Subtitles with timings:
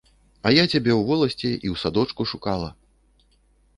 [0.47, 2.69] А я цябе ў воласці і ў садочку шукала.